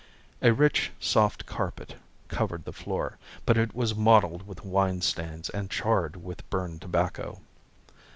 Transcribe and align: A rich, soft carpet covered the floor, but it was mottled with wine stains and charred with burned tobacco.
A 0.41 0.51
rich, 0.51 0.89
soft 0.99 1.45
carpet 1.45 1.93
covered 2.27 2.65
the 2.65 2.73
floor, 2.73 3.19
but 3.45 3.55
it 3.55 3.75
was 3.75 3.93
mottled 3.93 4.47
with 4.47 4.65
wine 4.65 5.01
stains 5.01 5.47
and 5.51 5.69
charred 5.69 6.15
with 6.23 6.49
burned 6.49 6.81
tobacco. 6.81 7.39